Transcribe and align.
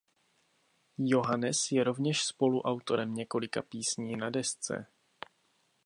Johannes 0.97 1.71
je 1.71 1.83
rovněž 1.83 2.23
spoluautorem 2.23 3.13
několika 3.15 3.61
písní 3.61 4.15
na 4.15 4.29
desce. 4.29 4.85